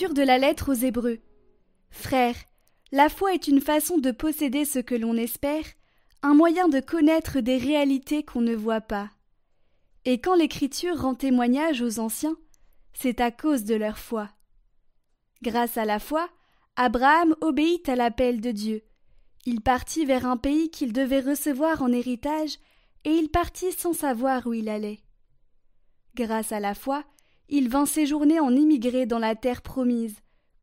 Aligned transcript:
De 0.00 0.22
la 0.22 0.38
lettre 0.38 0.72
aux 0.72 0.84
Hébreux. 0.84 1.20
Frères, 1.90 2.34
la 2.90 3.08
foi 3.08 3.34
est 3.34 3.46
une 3.46 3.60
façon 3.60 3.98
de 3.98 4.10
posséder 4.10 4.64
ce 4.64 4.80
que 4.80 4.96
l'on 4.96 5.16
espère, 5.16 5.64
un 6.22 6.34
moyen 6.34 6.68
de 6.68 6.80
connaître 6.80 7.38
des 7.38 7.56
réalités 7.56 8.24
qu'on 8.24 8.40
ne 8.40 8.54
voit 8.54 8.80
pas. 8.80 9.10
Et 10.04 10.18
quand 10.18 10.34
l'Écriture 10.34 11.00
rend 11.00 11.14
témoignage 11.14 11.82
aux 11.82 12.00
anciens, 12.00 12.36
c'est 12.94 13.20
à 13.20 13.30
cause 13.30 13.64
de 13.64 13.76
leur 13.76 13.96
foi. 13.96 14.28
Grâce 15.42 15.76
à 15.76 15.84
la 15.84 16.00
foi, 16.00 16.28
Abraham 16.74 17.36
obéit 17.40 17.88
à 17.88 17.94
l'appel 17.94 18.40
de 18.40 18.50
Dieu. 18.50 18.82
Il 19.44 19.60
partit 19.60 20.04
vers 20.04 20.26
un 20.26 20.36
pays 20.36 20.70
qu'il 20.70 20.92
devait 20.92 21.20
recevoir 21.20 21.80
en 21.80 21.92
héritage, 21.92 22.58
et 23.04 23.12
il 23.12 23.28
partit 23.28 23.72
sans 23.72 23.92
savoir 23.92 24.46
où 24.46 24.52
il 24.54 24.68
allait. 24.68 25.00
Grâce 26.16 26.50
à 26.50 26.60
la 26.60 26.74
foi, 26.74 27.04
il 27.54 27.68
vint 27.68 27.84
séjourner 27.84 28.40
en 28.40 28.56
immigré 28.56 29.04
dans 29.04 29.18
la 29.18 29.36
terre 29.36 29.60
promise, 29.60 30.16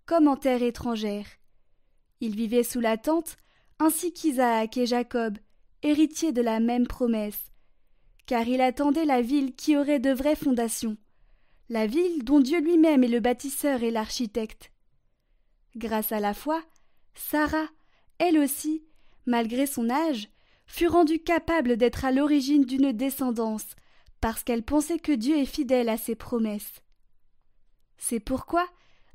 comme 0.07 0.27
en 0.27 0.35
terre 0.35 0.63
étrangère. 0.63 1.27
Il 2.20 2.35
vivait 2.35 2.63
sous 2.63 2.79
la 2.79 2.98
tente, 2.98 3.38
ainsi 3.77 4.12
qu'Isaac 4.12 4.75
et 4.75 4.88
Jacob, 4.88 5.38
héritiers 5.84 6.31
de 6.31 6.41
la 6.41 6.59
même 6.59 6.88
promesse, 6.88 7.52
car 8.25 8.48
il 8.48 8.59
attendait 8.59 9.05
la 9.05 9.21
ville 9.21 9.53
qui 9.53 9.77
aurait 9.77 9.99
de 9.99 10.09
vraies 10.09 10.35
fondations, 10.35 10.98
la 11.70 11.85
ville 11.85 12.23
dont 12.23 12.40
Dieu 12.40 12.60
lui-même 12.60 13.04
est 13.04 13.07
le 13.07 13.20
bâtisseur 13.20 13.84
et 13.84 13.91
l'architecte. 13.91 14.71
Grâce 15.76 16.12
à 16.12 16.20
la 16.20 16.34
foi, 16.34 16.63
Sarah, 17.13 17.70
elle 18.17 18.40
aussi, 18.40 18.84
malgré 19.27 19.67
son 19.67 19.91
âge, 19.91 20.27
fut 20.65 20.87
rendue 20.87 21.20
capable 21.20 21.77
d'être 21.77 22.04
à 22.04 22.12
l'origine 22.12 22.65
d'une 22.65 22.93
descendance, 22.93 23.76
parce 24.21 24.43
qu'elle 24.43 24.63
pensait 24.63 24.99
que 24.99 25.12
Dieu 25.12 25.37
est 25.37 25.45
fidèle 25.45 25.89
à 25.89 25.98
ses 25.98 26.15
promesses. 26.15 26.81
C'est 27.98 28.20
pourquoi, 28.20 28.67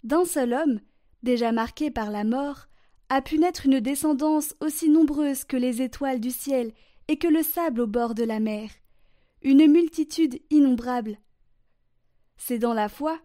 d'un 0.02 0.24
seul 0.24 0.52
homme, 0.52 0.80
déjà 1.22 1.52
marqué 1.52 1.90
par 1.90 2.10
la 2.10 2.24
mort, 2.24 2.66
a 3.08 3.22
pu 3.22 3.38
naître 3.38 3.66
une 3.66 3.80
descendance 3.80 4.54
aussi 4.60 4.88
nombreuse 4.88 5.44
que 5.44 5.56
les 5.56 5.82
étoiles 5.82 6.20
du 6.20 6.30
ciel 6.30 6.72
et 7.08 7.18
que 7.18 7.28
le 7.28 7.42
sable 7.42 7.80
au 7.80 7.86
bord 7.86 8.14
de 8.14 8.24
la 8.24 8.40
mer, 8.40 8.70
une 9.42 9.66
multitude 9.66 10.40
innombrable. 10.50 11.18
C'est 12.36 12.58
dans 12.58 12.74
la 12.74 12.88
foi, 12.88 13.20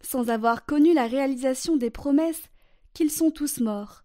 sans 0.00 0.30
avoir 0.30 0.66
connu 0.66 0.94
la 0.94 1.06
réalisation 1.06 1.76
des 1.76 1.90
promesses, 1.90 2.48
qu'ils 2.92 3.10
sont 3.10 3.30
tous 3.30 3.60
morts. 3.60 4.04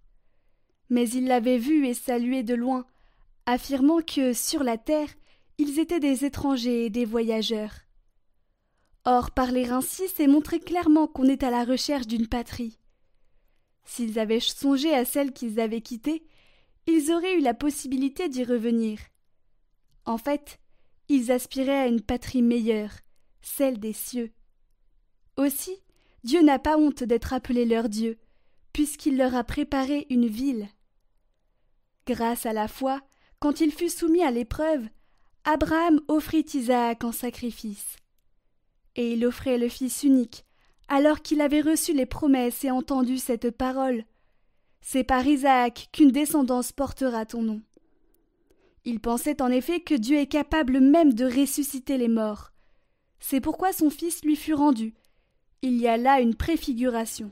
Mais 0.89 1.08
ils 1.09 1.27
l'avaient 1.27 1.59
vu 1.59 1.86
et 1.86 1.93
salué 1.93 2.41
de 2.41 2.55
loin, 2.55 2.86
affirmant 3.45 4.02
que, 4.02 4.33
sur 4.33 4.64
la 4.64 4.77
terre, 4.77 5.09
ils 5.59 5.77
étaient 5.77 5.99
des 5.99 6.23
étrangers 6.23 6.85
et 6.85 6.89
des 6.89 7.03
voyageurs. 7.03 7.73
Or, 9.03 9.31
parler 9.31 9.67
ainsi, 9.69 10.03
c'est 10.07 10.25
montrer 10.25 10.61
clairement 10.61 11.05
qu'on 11.05 11.25
est 11.25 11.43
à 11.43 11.52
la 11.52 11.65
recherche 11.65 12.07
d'une 12.07 12.27
patrie. 12.27 12.79
S'ils 13.83 14.19
avaient 14.19 14.39
songé 14.39 14.93
à 14.93 15.03
celle 15.03 15.33
qu'ils 15.33 15.59
avaient 15.59 15.81
quittée, 15.81 16.23
ils 16.87 17.11
auraient 17.11 17.37
eu 17.37 17.41
la 17.41 17.53
possibilité 17.53 18.30
d'y 18.30 18.45
revenir. 18.45 18.99
En 20.05 20.17
fait, 20.17 20.59
ils 21.09 21.30
aspiraient 21.30 21.80
à 21.80 21.87
une 21.87 22.02
patrie 22.02 22.41
meilleure, 22.41 22.93
celle 23.41 23.80
des 23.80 23.93
cieux. 23.93 24.31
Aussi, 25.35 25.75
Dieu 26.23 26.41
n'a 26.41 26.59
pas 26.59 26.77
honte 26.77 27.03
d'être 27.03 27.33
appelé 27.33 27.65
leur 27.65 27.89
Dieu, 27.89 28.17
puisqu'il 28.71 29.17
leur 29.17 29.36
a 29.36 29.43
préparé 29.43 30.08
une 30.09 30.27
ville. 30.27 30.69
Grâce 32.08 32.45
à 32.45 32.53
la 32.53 32.69
foi, 32.69 33.02
quand 33.39 33.59
il 33.59 33.73
fut 33.73 33.89
soumis 33.89 34.23
à 34.23 34.31
l'épreuve, 34.31 34.87
Abraham 35.52 35.99
offrit 36.08 36.45
Isaac 36.54 37.04
en 37.04 37.11
sacrifice. 37.11 37.95
Et 38.95 39.14
il 39.14 39.26
offrait 39.26 39.58
le 39.58 39.67
fils 39.67 40.04
unique, 40.04 40.45
alors 40.87 41.23
qu'il 41.23 41.42
avait 41.42 41.61
reçu 41.61 41.92
les 41.92 42.05
promesses 42.05 42.64
et 42.64 42.70
entendu 42.70 43.17
cette 43.17 43.49
parole. 43.49 44.04
C'est 44.82 45.04
par 45.04 45.26
Isaac 45.26 45.89
qu'une 45.92 46.11
descendance 46.11 46.71
portera 46.71 47.26
ton 47.26 47.42
nom. 47.42 47.61
Il 48.86 48.99
pensait 48.99 49.42
en 49.42 49.49
effet 49.49 49.80
que 49.80 49.95
Dieu 49.95 50.20
est 50.20 50.27
capable 50.27 50.82
même 50.82 51.15
de 51.15 51.26
ressusciter 51.26 51.98
les 51.98 52.10
morts. 52.10 52.52
C'est 53.20 53.42
pourquoi 53.42 53.73
son 53.73 53.89
fils 53.89 54.23
lui 54.23 54.36
fut 54.36 54.54
rendu. 54.54 54.93
Il 55.64 55.77
y 55.77 55.87
a 55.87 55.98
là 55.98 56.21
une 56.21 56.36
préfiguration. 56.36 57.31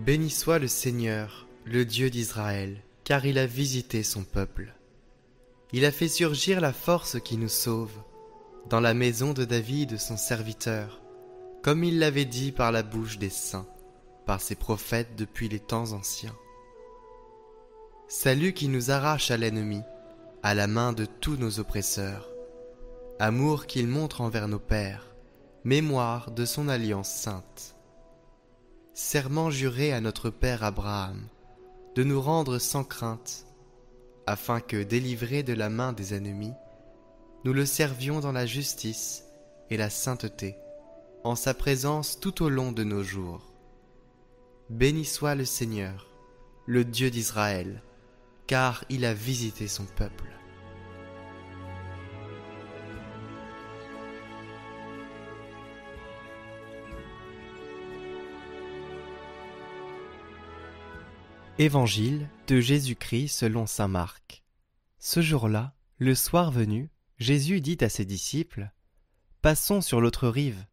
Béni 0.00 0.28
soit 0.28 0.58
le 0.58 0.66
Seigneur, 0.66 1.46
le 1.64 1.84
Dieu 1.84 2.10
d'Israël, 2.10 2.78
car 3.04 3.26
il 3.26 3.38
a 3.38 3.46
visité 3.46 4.02
son 4.02 4.24
peuple. 4.24 4.74
Il 5.72 5.84
a 5.84 5.92
fait 5.92 6.08
surgir 6.08 6.60
la 6.60 6.72
force 6.72 7.20
qui 7.20 7.36
nous 7.36 7.48
sauve, 7.48 7.92
dans 8.68 8.80
la 8.80 8.92
maison 8.92 9.32
de 9.32 9.44
David 9.44 9.98
son 9.98 10.16
serviteur, 10.16 11.00
comme 11.62 11.84
il 11.84 12.00
l'avait 12.00 12.24
dit 12.24 12.50
par 12.50 12.72
la 12.72 12.82
bouche 12.82 13.18
des 13.18 13.30
saints, 13.30 13.68
par 14.26 14.40
ses 14.40 14.56
prophètes 14.56 15.14
depuis 15.16 15.48
les 15.48 15.60
temps 15.60 15.92
anciens. 15.92 16.36
Salut 18.08 18.52
qui 18.52 18.66
nous 18.66 18.90
arrache 18.90 19.30
à 19.30 19.36
l'ennemi, 19.36 19.80
à 20.42 20.54
la 20.54 20.66
main 20.66 20.92
de 20.92 21.04
tous 21.04 21.36
nos 21.36 21.60
oppresseurs. 21.60 22.28
Amour 23.20 23.66
qu'il 23.66 23.86
montre 23.86 24.22
envers 24.22 24.48
nos 24.48 24.58
pères, 24.58 25.14
mémoire 25.62 26.32
de 26.32 26.44
son 26.44 26.66
alliance 26.66 27.10
sainte 27.10 27.73
serment 28.94 29.50
juré 29.50 29.92
à 29.92 30.00
notre 30.00 30.30
Père 30.30 30.62
Abraham, 30.62 31.26
de 31.96 32.04
nous 32.04 32.20
rendre 32.20 32.58
sans 32.58 32.84
crainte, 32.84 33.44
afin 34.26 34.60
que, 34.60 34.82
délivrés 34.82 35.42
de 35.42 35.52
la 35.52 35.68
main 35.68 35.92
des 35.92 36.14
ennemis, 36.14 36.52
nous 37.44 37.52
le 37.52 37.66
servions 37.66 38.20
dans 38.20 38.30
la 38.30 38.46
justice 38.46 39.24
et 39.68 39.76
la 39.76 39.90
sainteté, 39.90 40.56
en 41.24 41.34
sa 41.34 41.54
présence 41.54 42.20
tout 42.20 42.44
au 42.44 42.48
long 42.48 42.70
de 42.70 42.84
nos 42.84 43.02
jours. 43.02 43.52
Béni 44.70 45.04
soit 45.04 45.34
le 45.34 45.44
Seigneur, 45.44 46.08
le 46.66 46.84
Dieu 46.84 47.10
d'Israël, 47.10 47.82
car 48.46 48.84
il 48.90 49.04
a 49.04 49.12
visité 49.12 49.66
son 49.66 49.84
peuple. 49.84 50.30
Évangile 61.60 62.28
de 62.48 62.58
Jésus-Christ 62.60 63.28
selon 63.28 63.66
saint 63.66 63.86
Marc. 63.86 64.42
Ce 64.98 65.22
jour-là, 65.22 65.72
le 65.98 66.16
soir 66.16 66.50
venu, 66.50 66.90
Jésus 67.18 67.60
dit 67.60 67.78
à 67.80 67.88
ses 67.88 68.04
disciples 68.04 68.72
Passons 69.40 69.80
sur 69.80 70.00
l'autre 70.00 70.26
rive. 70.26 70.66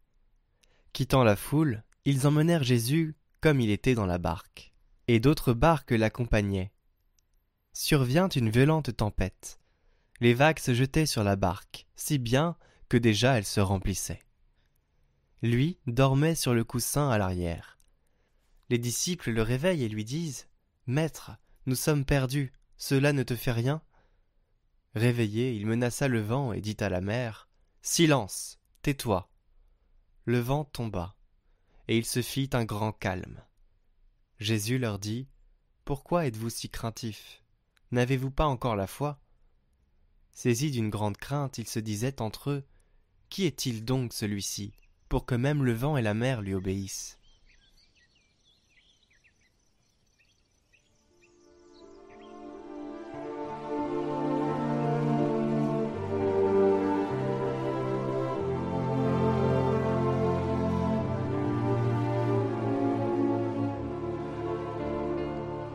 Quittant 0.92 1.22
la 1.22 1.36
foule, 1.36 1.84
ils 2.04 2.26
emmenèrent 2.26 2.64
Jésus 2.64 3.14
comme 3.40 3.60
il 3.60 3.70
était 3.70 3.94
dans 3.94 4.06
la 4.06 4.18
barque, 4.18 4.72
et 5.06 5.20
d'autres 5.20 5.52
barques 5.52 5.92
l'accompagnaient. 5.92 6.72
Survient 7.72 8.28
une 8.28 8.50
violente 8.50 8.96
tempête. 8.96 9.60
Les 10.18 10.34
vagues 10.34 10.58
se 10.58 10.74
jetaient 10.74 11.06
sur 11.06 11.22
la 11.22 11.36
barque, 11.36 11.86
si 11.94 12.18
bien 12.18 12.56
que 12.88 12.96
déjà 12.96 13.38
elle 13.38 13.46
se 13.46 13.60
remplissait. 13.60 14.24
Lui 15.42 15.78
dormait 15.86 16.34
sur 16.34 16.54
le 16.54 16.64
coussin 16.64 17.08
à 17.08 17.18
l'arrière. 17.18 17.78
Les 18.68 18.78
disciples 18.78 19.30
le 19.30 19.42
réveillent 19.42 19.84
et 19.84 19.88
lui 19.88 20.04
disent 20.04 20.48
Maître, 20.86 21.30
nous 21.66 21.76
sommes 21.76 22.04
perdus, 22.04 22.52
cela 22.76 23.12
ne 23.12 23.22
te 23.22 23.36
fait 23.36 23.52
rien? 23.52 23.82
Réveillé, 24.96 25.54
il 25.54 25.64
menaça 25.64 26.08
le 26.08 26.20
vent 26.20 26.52
et 26.52 26.60
dit 26.60 26.76
à 26.80 26.88
la 26.88 27.00
mer 27.00 27.48
Silence, 27.82 28.58
tais-toi. 28.82 29.30
Le 30.24 30.40
vent 30.40 30.64
tomba, 30.64 31.14
et 31.86 31.96
il 31.96 32.04
se 32.04 32.20
fit 32.20 32.50
un 32.52 32.64
grand 32.64 32.92
calme. 32.92 33.44
Jésus 34.40 34.78
leur 34.78 34.98
dit 34.98 35.28
Pourquoi 35.84 36.26
êtes-vous 36.26 36.50
si 36.50 36.68
craintifs? 36.68 37.44
N'avez-vous 37.92 38.32
pas 38.32 38.46
encore 38.46 38.74
la 38.74 38.88
foi? 38.88 39.20
Saisis 40.32 40.72
d'une 40.72 40.90
grande 40.90 41.16
crainte, 41.16 41.58
ils 41.58 41.68
se 41.68 41.78
disaient 41.78 42.20
entre 42.20 42.50
eux 42.50 42.66
Qui 43.28 43.44
est-il 43.44 43.84
donc 43.84 44.12
celui-ci, 44.12 44.74
pour 45.08 45.26
que 45.26 45.36
même 45.36 45.62
le 45.62 45.74
vent 45.74 45.96
et 45.96 46.02
la 46.02 46.14
mer 46.14 46.42
lui 46.42 46.54
obéissent? 46.54 47.20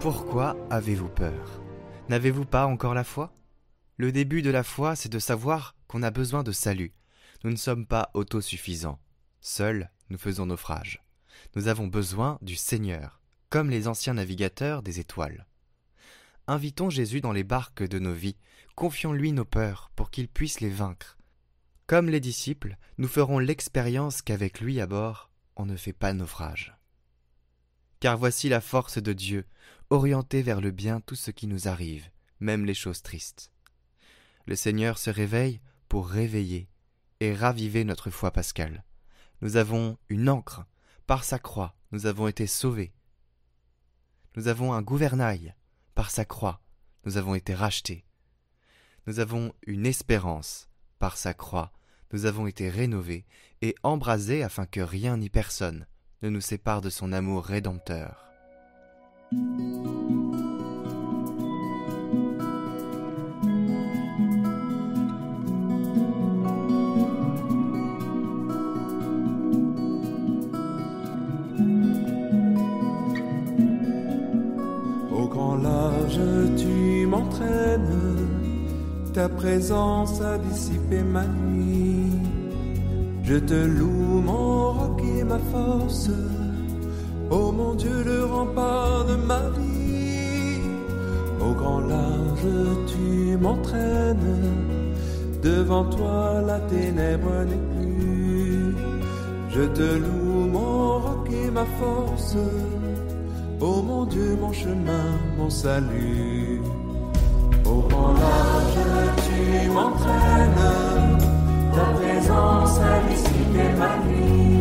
Pourquoi 0.10 0.56
avez-vous 0.70 1.10
peur? 1.10 1.62
N'avez-vous 2.08 2.46
pas 2.46 2.66
encore 2.66 2.94
la 2.94 3.04
foi? 3.04 3.36
Le 3.98 4.14
début 4.14 4.42
de 4.42 4.50
la 4.50 4.64
foi, 4.64 4.96
c'est 4.96 5.12
de 5.12 5.20
savoir 5.20 5.76
qu'on 5.90 6.02
a 6.02 6.12
besoin 6.12 6.44
de 6.44 6.54
salut. 6.54 6.94
Nous 7.44 7.52
ne 7.52 7.58
sommes 7.58 7.86
pas 7.86 8.10
autosuffisants. 8.14 9.02
Seuls, 9.42 9.92
nous 10.10 10.18
faisons 10.18 10.46
naufrage. 10.46 11.04
Nous 11.58 11.68
avons 11.68 11.88
besoin 11.88 12.40
du 12.42 12.56
Seigneur, 12.56 13.20
comme 13.50 13.70
les 13.70 13.90
anciens 13.90 14.14
navigateurs 14.14 14.82
des 14.82 15.02
étoiles. 15.02 15.46
invitons 16.48 16.90
Jésus 16.90 17.20
dans 17.20 17.34
les 17.34 17.44
barques 17.44 17.84
de 17.84 18.00
nos 18.00 18.14
vies, 18.14 18.38
confions-lui 18.76 19.34
nos 19.34 19.44
peurs 19.44 19.92
pour 19.98 20.10
qu'il 20.10 20.30
puisse 20.30 20.62
les 20.62 20.70
vaincre. 20.70 21.18
Comme 21.86 22.10
les 22.10 22.22
disciples, 22.22 22.78
nous 22.98 23.10
ferons 23.10 23.40
l'expérience 23.40 24.22
qu'avec 24.22 24.62
lui 24.62 24.80
à 24.80 24.88
bord, 24.88 25.32
on 25.58 25.66
ne 25.66 25.76
fait 25.76 25.92
pas 25.92 26.14
naufrage. 26.14 26.78
Car 28.00 28.18
voici 28.18 28.48
la 28.48 28.62
force 28.62 29.00
de 29.00 29.12
Dieu, 29.12 29.46
orienter 29.90 30.42
vers 30.42 30.62
le 30.62 30.72
bien 30.72 31.00
tout 31.02 31.16
ce 31.16 31.32
qui 31.32 31.48
nous 31.48 31.68
arrive, 31.68 32.10
même 32.40 32.66
les 32.66 32.74
choses 32.74 33.02
tristes. 33.02 33.52
Le 34.46 34.56
Seigneur 34.56 34.98
se 34.98 35.10
réveille 35.10 35.62
pour 35.90 36.08
réveiller 36.08 36.70
et 37.20 37.34
raviver 37.34 37.84
notre 37.84 38.10
foi 38.10 38.32
pascale. 38.32 38.84
Nous 39.42 39.58
avons 39.58 39.98
une 40.10 40.30
encre, 40.30 40.66
par 41.06 41.24
sa 41.24 41.40
croix, 41.40 41.76
nous 41.92 42.06
avons 42.06 42.28
été 42.28 42.48
sauvés. 42.48 42.94
Nous 44.36 44.48
avons 44.48 44.74
un 44.74 44.82
gouvernail, 44.82 45.56
par 45.96 46.12
sa 46.12 46.26
croix, 46.26 46.62
nous 47.06 47.18
avons 47.18 47.36
été 47.36 47.56
rachetés. 47.56 48.06
Nous 49.06 49.20
avons 49.20 49.54
une 49.66 49.86
espérance, 49.86 50.70
par 51.00 51.18
sa 51.18 51.34
croix, 51.34 51.72
nous 52.12 52.26
avons 52.26 52.48
été 52.48 52.70
rénovés 52.70 53.26
et 53.62 53.76
embrasés 53.84 54.44
afin 54.44 54.66
que 54.66 54.80
rien 54.80 55.18
ni 55.18 55.30
personne 55.30 55.88
ne 56.22 56.30
nous 56.30 56.42
sépare 56.42 56.82
de 56.82 56.90
son 56.90 57.14
amour 57.14 57.46
rédempteur. 57.46 58.27
Au 59.30 59.36
grand 75.28 75.58
large, 75.58 76.20
tu 76.56 77.06
m'entraînes, 77.06 77.82
ta 79.14 79.28
présence 79.28 80.22
a 80.22 80.38
dissipé 80.38 81.04
ma 81.04 81.26
nuit. 81.26 82.14
Je 83.24 83.36
te 83.36 83.66
loue, 83.66 84.22
mon 84.22 84.72
roc 84.72 85.02
et 85.04 85.26
ma 85.26 85.40
force. 85.40 86.12
Oh 87.30 87.52
mon 87.52 87.74
Dieu, 87.74 88.04
le 88.06 88.26
rempart 88.26 89.06
de 89.06 89.16
ma 89.16 89.42
vie. 89.58 90.62
Au 91.42 91.54
grand 91.54 91.82
large, 91.82 92.48
tu 92.88 93.38
m'entraînes. 93.38 94.54
Devant 95.44 95.86
toi, 95.86 96.42
la 96.46 96.60
ténèbre 96.62 97.44
n'est 97.50 97.66
plus. 97.76 98.76
Je 99.50 99.62
te 99.62 99.98
loue, 99.98 100.48
mon 100.52 101.00
roc 101.00 101.30
et 101.32 101.52
ma 101.52 101.66
force. 101.80 102.38
Oh 103.60 103.82
mon 103.82 104.06
Dieu, 104.06 104.38
mon 104.40 104.54
chemin, 104.54 105.08
mon 105.38 105.50
salut. 105.50 106.62
Au 107.66 107.82
grand 107.90 108.14
large, 108.14 108.80
tu 109.28 109.70
m'entraînes. 109.70 111.18
Ta 111.74 111.86
présence 112.00 112.80
a 112.80 113.10
dissipé 113.10 113.64
ma 113.78 113.98
nuit. 114.06 114.57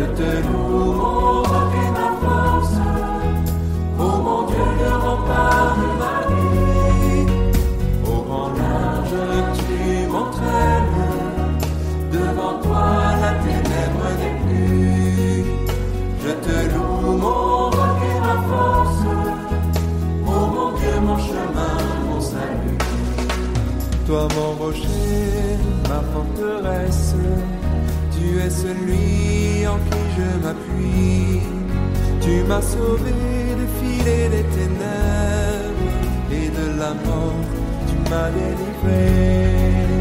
Je 0.00 0.06
te 0.06 0.30
loue, 0.46 0.92
mon 0.94 1.42
roc 1.50 1.72
et 1.84 1.90
ma 1.98 2.08
force. 2.22 2.78
Oh 3.98 4.16
mon 4.26 4.42
Dieu, 4.48 4.66
le 4.82 4.90
rempart 5.04 5.76
de 5.80 5.88
ma 6.00 6.16
vie. 6.30 7.26
Au 8.10 8.22
grand 8.22 8.50
large, 8.62 9.18
tu 9.58 10.08
m'entraînes. 10.10 10.96
Devant 12.12 12.56
toi, 12.62 12.88
la 13.24 13.32
ténèbre 13.44 14.06
n'est 14.20 14.38
plus. 14.44 15.44
Je 16.24 16.32
te 16.46 16.56
loue, 16.72 17.18
mon 17.18 17.64
roc 17.76 17.98
et 18.10 18.20
ma 18.26 18.36
force. 18.50 19.04
Oh 20.26 20.44
mon 20.54 20.68
Dieu, 20.78 20.96
mon 21.08 21.18
chemin, 21.18 21.76
mon 22.08 22.20
salut. 22.22 22.78
Toi, 24.06 24.22
mon 24.34 24.64
rocher, 24.64 25.58
ma 25.90 26.00
forteresse, 26.12 27.14
es 28.46 28.50
celui 28.50 29.66
en 29.66 29.78
qui 29.88 30.02
je 30.16 30.28
m'appuie. 30.44 31.40
Tu 32.20 32.42
m'as 32.48 32.62
sauvé 32.62 33.12
des 33.60 33.70
filets 33.78 34.28
des 34.28 34.46
ténèbres 34.58 35.90
et 36.32 36.48
de 36.48 36.78
la 36.78 36.92
mort, 37.06 37.42
tu 37.88 37.96
m'as 38.10 38.30
délivré. 38.30 39.99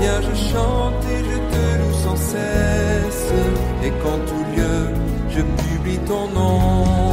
Seigneur, 0.00 0.22
je 0.22 0.34
chante 0.50 1.04
et 1.10 1.18
je 1.18 1.36
te 1.36 1.78
loue 1.78 1.94
sans 2.02 2.16
cesse, 2.16 3.32
et 3.84 3.90
qu'en 4.02 4.18
tout 4.26 4.44
lieu 4.56 4.88
je 5.28 5.42
publie 5.42 5.98
ton 6.08 6.26
nom. 6.28 7.09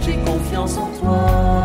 J'ai 0.00 0.16
confiance 0.24 0.76
en 0.76 0.90
toi. 0.98 1.61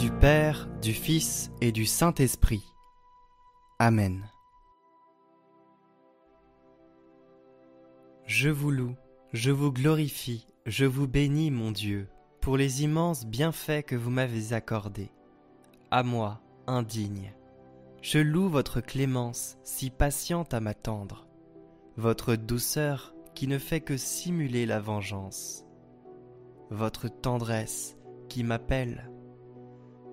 Du 0.00 0.10
Père, 0.10 0.66
du 0.80 0.94
Fils 0.94 1.50
et 1.60 1.72
du 1.72 1.84
Saint-Esprit. 1.84 2.64
Amen. 3.78 4.30
Je 8.24 8.48
vous 8.48 8.70
loue, 8.70 8.94
je 9.34 9.50
vous 9.50 9.70
glorifie, 9.70 10.46
je 10.64 10.86
vous 10.86 11.06
bénis, 11.06 11.50
mon 11.50 11.70
Dieu, 11.70 12.08
pour 12.40 12.56
les 12.56 12.82
immenses 12.82 13.26
bienfaits 13.26 13.82
que 13.82 13.94
vous 13.94 14.08
m'avez 14.08 14.54
accordés. 14.54 15.10
À 15.90 16.02
moi, 16.02 16.40
indigne. 16.66 17.34
Je 18.00 18.20
loue 18.20 18.48
votre 18.48 18.80
clémence, 18.80 19.58
si 19.64 19.90
patiente 19.90 20.54
à 20.54 20.60
m'attendre, 20.60 21.26
votre 21.98 22.36
douceur 22.36 23.14
qui 23.34 23.46
ne 23.46 23.58
fait 23.58 23.82
que 23.82 23.98
simuler 23.98 24.64
la 24.64 24.80
vengeance, 24.80 25.66
votre 26.70 27.08
tendresse 27.08 27.98
qui 28.30 28.44
m'appelle, 28.44 29.10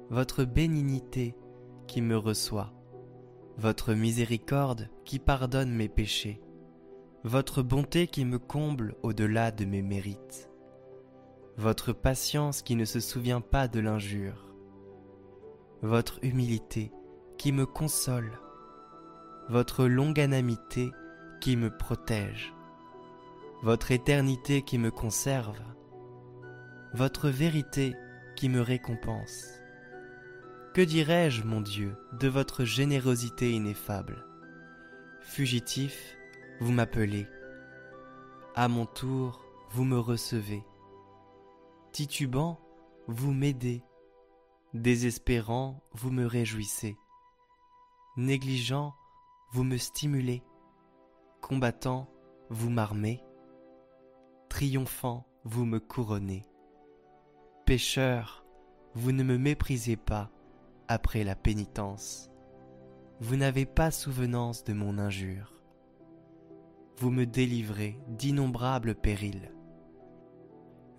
votre 0.10 0.46
bénignité 0.46 1.36
qui 1.86 2.02
me 2.02 2.18
reçoit, 2.18 2.74
votre 3.58 3.94
miséricorde 3.94 4.90
qui 5.04 5.20
pardonne 5.20 5.72
mes 5.72 5.90
péchés, 5.90 6.42
votre 7.24 7.62
bonté 7.62 8.08
qui 8.08 8.24
me 8.24 8.40
comble 8.40 8.96
au-delà 9.04 9.52
de 9.52 9.66
mes 9.66 9.82
mérites, 9.82 10.50
votre 11.58 11.92
patience 11.92 12.62
qui 12.62 12.76
ne 12.76 12.86
se 12.86 13.00
souvient 13.00 13.42
pas 13.42 13.68
de 13.68 13.80
l'injure, 13.82 14.54
votre 15.82 16.24
humilité 16.24 16.92
qui 17.38 17.52
me 17.52 17.66
console, 17.66 18.40
votre 19.50 19.86
longanimité 19.86 20.92
qui 21.42 21.58
me 21.58 21.70
protège, 21.70 22.54
votre 23.62 23.92
éternité 23.92 24.62
qui 24.62 24.78
me 24.78 24.92
conserve, 24.92 25.62
votre 26.94 27.28
vérité 27.30 27.94
qui 28.36 28.48
me 28.50 28.62
récompense. 28.62 29.62
Que 30.78 30.84
dirais-je, 30.84 31.42
mon 31.42 31.60
Dieu, 31.60 31.98
de 32.20 32.28
votre 32.28 32.64
générosité 32.64 33.52
ineffable? 33.52 34.24
Fugitif, 35.22 36.16
vous 36.60 36.72
m'appelez. 36.72 37.26
À 38.54 38.68
mon 38.68 38.86
tour, 38.86 39.44
vous 39.72 39.86
me 39.86 39.98
recevez. 39.98 40.64
Titubant, 41.92 42.60
vous 43.08 43.34
m'aidez. 43.34 43.82
Désespérant, 44.76 45.82
vous 45.94 46.12
me 46.12 46.28
réjouissez. 46.28 46.96
Négligent, 48.16 48.94
vous 49.54 49.64
me 49.64 49.78
stimulez. 49.78 50.44
Combattant, 51.42 52.08
vous 52.52 52.70
m'armez. 52.70 53.24
Triomphant, 54.48 55.28
vous 55.44 55.66
me 55.66 55.80
couronnez. 55.80 56.44
Pécheur, 57.66 58.46
vous 58.94 59.12
ne 59.12 59.24
me 59.24 59.40
méprisez 59.40 59.98
pas 59.98 60.30
après 60.88 61.24
la 61.24 61.36
pénitence. 61.36 62.30
Vous 63.20 63.36
n'avez 63.36 63.66
pas 63.66 63.92
souvenance 63.92 64.64
de 64.64 64.74
mon 64.74 64.98
injure. 64.98 65.54
Vous 66.98 67.12
me 67.12 67.26
délivrez 67.26 68.00
d'innombrables 68.08 68.96
périls. 68.96 69.52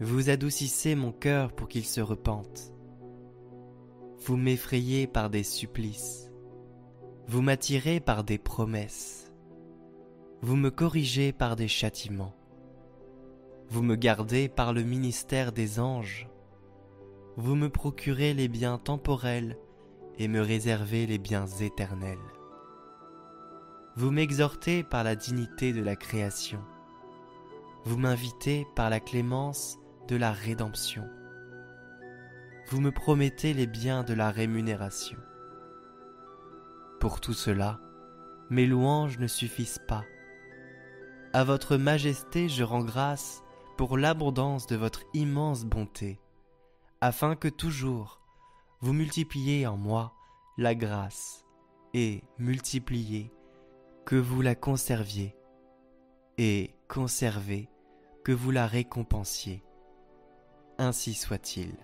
Vous 0.00 0.30
adoucissez 0.30 0.94
mon 0.94 1.12
cœur 1.12 1.52
pour 1.52 1.68
qu'il 1.68 1.84
se 1.84 2.00
repente. 2.00 2.72
Vous 4.18 4.36
m'effrayez 4.36 5.06
par 5.06 5.30
des 5.30 5.42
supplices. 5.42 6.30
Vous 7.26 7.42
m'attirez 7.42 8.00
par 8.00 8.24
des 8.24 8.38
promesses. 8.38 9.32
Vous 10.40 10.56
me 10.56 10.70
corrigez 10.70 11.32
par 11.32 11.56
des 11.56 11.68
châtiments. 11.68 12.34
Vous 13.68 13.82
me 13.82 13.96
gardez 13.96 14.48
par 14.48 14.72
le 14.72 14.82
ministère 14.82 15.52
des 15.52 15.80
anges. 15.80 16.28
Vous 17.36 17.54
me 17.54 17.68
procurez 17.68 18.34
les 18.34 18.48
biens 18.48 18.78
temporels 18.78 19.56
et 20.18 20.28
me 20.28 20.40
réservez 20.40 21.06
les 21.06 21.18
biens 21.18 21.46
éternels. 21.46 22.18
Vous 23.96 24.10
m'exhortez 24.10 24.82
par 24.82 25.04
la 25.04 25.16
dignité 25.16 25.72
de 25.72 25.82
la 25.82 25.96
création. 25.96 26.62
Vous 27.84 27.96
m'invitez 27.96 28.66
par 28.76 28.90
la 28.90 29.00
clémence 29.00 29.78
de 30.08 30.16
la 30.16 30.32
rédemption. 30.32 31.08
Vous 32.68 32.80
me 32.80 32.92
promettez 32.92 33.54
les 33.54 33.66
biens 33.66 34.02
de 34.02 34.14
la 34.14 34.30
rémunération. 34.30 35.18
Pour 37.00 37.20
tout 37.20 37.32
cela, 37.32 37.80
mes 38.50 38.66
louanges 38.66 39.18
ne 39.18 39.26
suffisent 39.26 39.80
pas. 39.86 40.04
À 41.32 41.44
votre 41.44 41.76
majesté 41.76 42.48
je 42.48 42.64
rends 42.64 42.84
grâce 42.84 43.42
pour 43.76 43.96
l'abondance 43.96 44.66
de 44.66 44.76
votre 44.76 45.02
immense 45.14 45.64
bonté, 45.64 46.18
afin 47.00 47.36
que 47.36 47.48
toujours 47.48 48.17
vous 48.80 48.92
multipliez 48.92 49.66
en 49.66 49.76
moi 49.76 50.14
la 50.56 50.74
grâce, 50.74 51.44
et 51.94 52.22
multipliez 52.38 53.32
que 54.04 54.16
vous 54.16 54.40
la 54.40 54.54
conserviez, 54.54 55.36
et 56.36 56.74
conservez 56.88 57.68
que 58.24 58.32
vous 58.32 58.50
la 58.50 58.66
récompensiez. 58.66 59.64
Ainsi 60.78 61.14
soit-il. 61.14 61.74